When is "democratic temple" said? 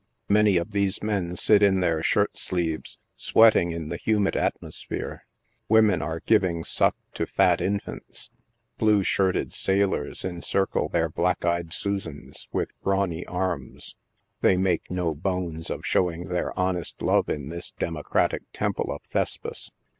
17.71-18.91